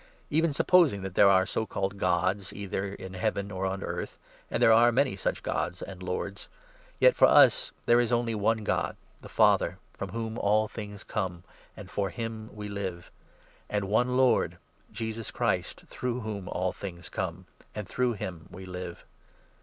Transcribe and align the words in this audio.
Even 0.31 0.51
supposing 0.51 1.03
that 1.03 1.13
there 1.13 1.29
are 1.29 1.45
so 1.45 1.61
5 1.61 1.69
called' 1.69 1.97
gods' 1.99 2.51
either 2.53 2.95
in 2.95 3.13
Heaven 3.13 3.51
or 3.51 3.67
on 3.67 3.83
earth— 3.83 4.17
and 4.49 4.59
there 4.63 4.71
are 4.73 4.91
many 4.91 5.15
such' 5.15 5.43
gods' 5.43 5.79
and' 5.83 6.01
lords 6.01 6.47
'—yet 6.99 7.15
for 7.15 7.27
us 7.27 7.71
there 7.85 7.99
is 7.99 8.11
only 8.11 8.33
one 8.33 8.63
God, 8.63 8.97
the 9.21 9.27
6 9.29 9.35
Father, 9.35 9.77
from 9.93 10.09
whom 10.09 10.39
all 10.39 10.67
things 10.67 11.03
come 11.03 11.43
(and 11.77 11.91
for 11.91 12.09
him 12.09 12.49
we 12.51 12.67
live), 12.67 13.11
and 13.69 13.85
one 13.89 14.17
Lord, 14.17 14.57
Jesus 14.91 15.29
Christ, 15.29 15.81
through 15.85 16.21
whom 16.21 16.49
all 16.49 16.73
things 16.73 17.07
come 17.07 17.45
(and 17.75 17.87
through 17.87 18.13
him 18.13 18.47
we 18.49 18.65
live). 18.65 19.05